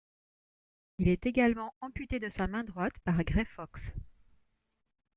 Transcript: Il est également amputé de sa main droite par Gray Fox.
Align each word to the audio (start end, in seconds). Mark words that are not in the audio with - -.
Il 0.97 1.09
est 1.09 1.27
également 1.27 1.75
amputé 1.79 2.17
de 2.17 2.27
sa 2.27 2.47
main 2.47 2.63
droite 2.63 2.97
par 3.03 3.23
Gray 3.23 3.45
Fox. 3.45 3.93